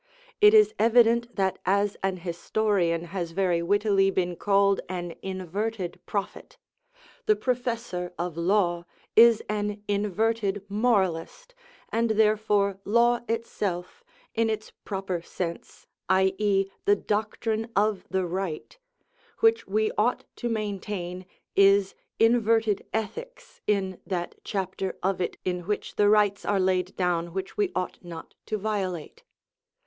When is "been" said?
4.09-4.35